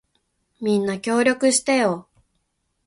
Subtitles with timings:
[0.59, 2.07] みんな、協力してよ。